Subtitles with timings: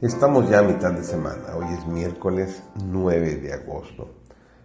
[0.00, 4.08] Estamos ya a mitad de semana, hoy es miércoles 9 de agosto.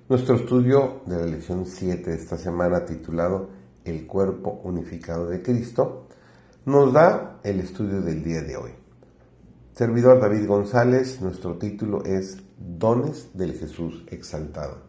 [0.08, 3.50] Nuestro estudio de la lección 7 de esta semana titulado
[3.84, 6.06] El cuerpo unificado de Cristo
[6.66, 8.72] nos da el estudio del día de hoy.
[9.72, 14.84] Servidor David González, nuestro título es Dones del Jesús exaltado.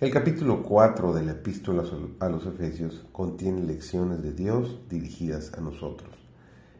[0.00, 1.84] El capítulo 4 de la epístola
[2.18, 6.10] a los Efesios contiene lecciones de Dios dirigidas a nosotros.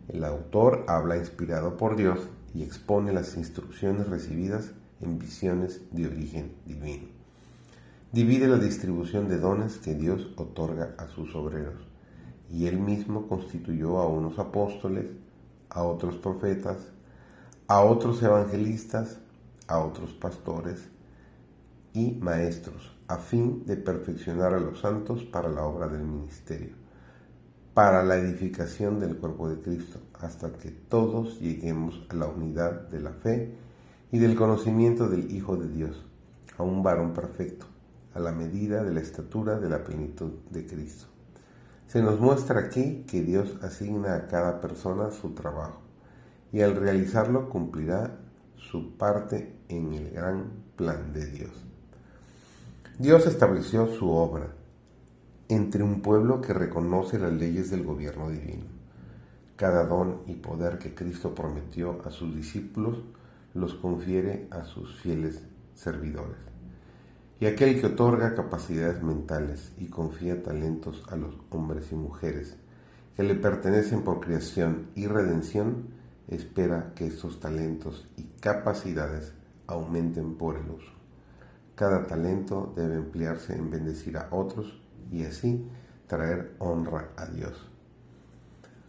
[0.08, 2.18] El autor habla inspirado por Dios
[2.54, 7.08] y expone las instrucciones recibidas en visiones de origen divino.
[8.12, 11.86] Divide la distribución de dones que Dios otorga a sus obreros,
[12.50, 15.06] y él mismo constituyó a unos apóstoles,
[15.68, 16.78] a otros profetas,
[17.66, 19.18] a otros evangelistas,
[19.66, 20.88] a otros pastores
[21.92, 26.88] y maestros, a fin de perfeccionar a los santos para la obra del ministerio
[27.78, 33.00] para la edificación del cuerpo de Cristo, hasta que todos lleguemos a la unidad de
[33.00, 33.54] la fe
[34.10, 36.04] y del conocimiento del Hijo de Dios,
[36.56, 37.66] a un varón perfecto,
[38.14, 41.06] a la medida de la estatura de la plenitud de Cristo.
[41.86, 45.80] Se nos muestra aquí que Dios asigna a cada persona su trabajo
[46.52, 48.18] y al realizarlo cumplirá
[48.56, 51.52] su parte en el gran plan de Dios.
[52.98, 54.58] Dios estableció su obra
[55.48, 58.64] entre un pueblo que reconoce las leyes del gobierno divino.
[59.56, 62.98] Cada don y poder que Cristo prometió a sus discípulos
[63.55, 65.42] los confiere a sus fieles
[65.74, 66.36] servidores.
[67.40, 72.56] Y aquel que otorga capacidades mentales y confía talentos a los hombres y mujeres
[73.16, 75.88] que le pertenecen por creación y redención,
[76.28, 79.33] espera que estos talentos y capacidades
[79.66, 80.92] aumenten por el uso.
[81.74, 84.80] Cada talento debe emplearse en bendecir a otros
[85.11, 85.67] y así
[86.07, 87.69] traer honra a Dios.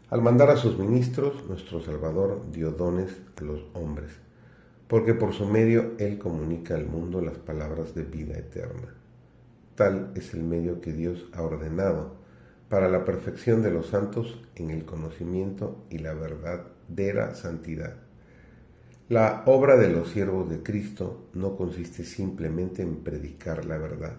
[0.09, 4.12] Al mandar a sus ministros, nuestro Salvador dio dones a los hombres,
[4.88, 8.96] porque por su medio Él comunica al mundo las palabras de vida eterna.
[9.75, 12.16] Tal es el medio que Dios ha ordenado
[12.69, 17.96] para la perfección de los santos en el conocimiento y la verdadera santidad.
[19.09, 24.18] La obra de los siervos de Cristo no consiste simplemente en predicar la verdad,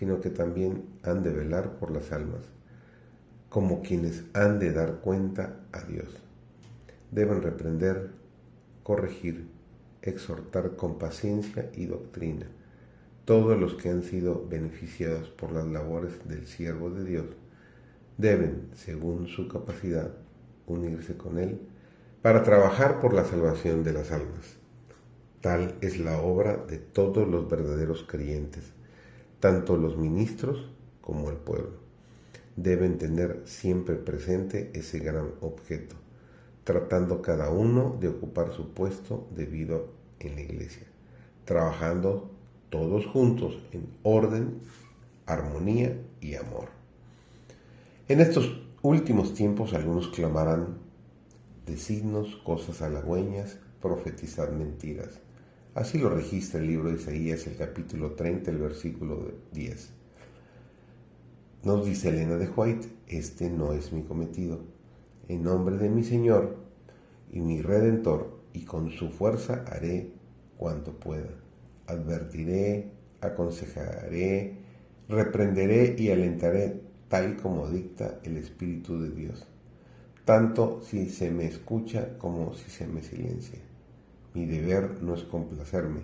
[0.00, 2.40] sino que también han de velar por las almas,
[3.50, 6.08] como quienes han de dar cuenta a Dios.
[7.10, 8.10] Deben reprender,
[8.82, 9.46] corregir,
[10.00, 12.46] exhortar con paciencia y doctrina
[13.26, 17.26] todos los que han sido beneficiados por las labores del siervo de Dios
[18.16, 20.10] deben, según su capacidad,
[20.66, 21.60] unirse con Él
[22.22, 24.56] para trabajar por la salvación de las almas.
[25.42, 28.72] Tal es la obra de todos los verdaderos creyentes
[29.40, 30.70] tanto los ministros
[31.00, 31.78] como el pueblo.
[32.56, 35.96] Deben tener siempre presente ese gran objeto,
[36.64, 40.86] tratando cada uno de ocupar su puesto debido en la iglesia,
[41.44, 42.30] trabajando
[42.68, 44.60] todos juntos en orden,
[45.26, 46.68] armonía y amor.
[48.08, 50.78] En estos últimos tiempos algunos clamarán,
[51.76, 55.20] signos, cosas halagüeñas, profetizar mentiras
[55.80, 59.88] Así lo registra el libro de Isaías, el capítulo 30, el versículo 10.
[61.64, 64.60] Nos dice Elena de White, este no es mi cometido.
[65.28, 66.58] En nombre de mi Señor
[67.32, 70.10] y mi Redentor, y con su fuerza haré
[70.58, 71.30] cuanto pueda.
[71.86, 72.90] Advertiré,
[73.22, 74.56] aconsejaré,
[75.08, 79.46] reprenderé y alentaré tal como dicta el Espíritu de Dios,
[80.26, 83.69] tanto si se me escucha como si se me silencia.
[84.34, 86.02] Mi deber no es complacerme,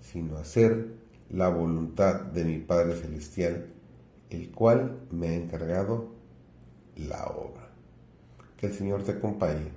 [0.00, 0.88] sino hacer
[1.30, 3.66] la voluntad de mi Padre Celestial,
[4.30, 6.08] el cual me ha encargado
[6.96, 7.70] la obra.
[8.56, 9.72] Que el Señor te acompañe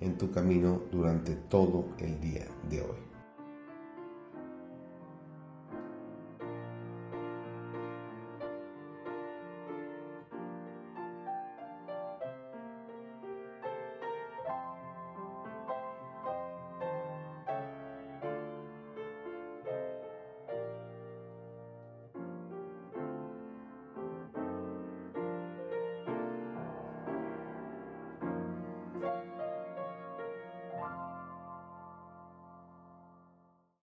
[0.00, 3.11] en tu camino durante todo el día de hoy.